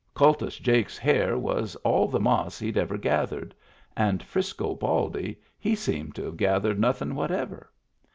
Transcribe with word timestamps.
Kultus 0.15 0.57
Jake's 0.57 0.97
hair 0.97 1.37
was 1.37 1.75
all 1.85 2.07
the 2.07 2.19
moss 2.19 2.57
he'd 2.57 2.75
ever 2.75 2.97
gathered, 2.97 3.53
and 3.95 4.23
Frisco 4.23 4.73
Baldy 4.73 5.37
he 5.59 5.75
seemed 5.75 6.15
to 6.15 6.23
have 6.23 6.37
gathered 6.37 6.79
nothin' 6.79 7.13
whatever. 7.13 7.71